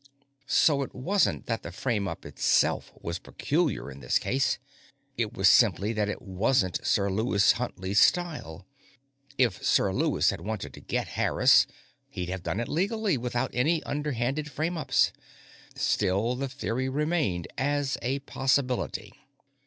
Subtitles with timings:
[0.47, 4.57] So it wasn't that the frame up in itself was peculiar in this case;
[5.15, 8.65] it was simply that it wasn't Sir Lewis Huntley's style.
[9.37, 11.67] If Sir Lewis had wanted to get Harris,
[12.09, 15.11] he'd have done it legally, without any underhanded frame ups.
[15.75, 19.13] Still, the theory remained as a possibility.